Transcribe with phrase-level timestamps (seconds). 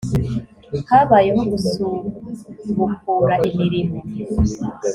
[0.89, 3.97] habayeho gusubukura imirimo